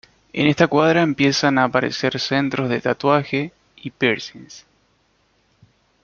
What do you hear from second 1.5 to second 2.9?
a aparecer centros de